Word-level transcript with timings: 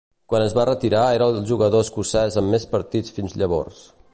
Quan 0.31 0.43
es 0.45 0.53
va 0.59 0.63
retirar 0.69 1.03
era 1.17 1.27
el 1.33 1.37
jugador 1.51 1.85
escocès 1.87 2.39
amb 2.43 2.55
més 2.55 2.67
partits 2.75 3.17
fins 3.19 3.37
llavors. 3.43 3.85